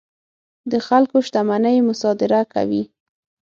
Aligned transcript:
د 0.71 0.73
خلکو 0.87 1.15
شتمنۍ 1.27 1.77
مصادره 1.89 2.41
کوي. 2.53 2.83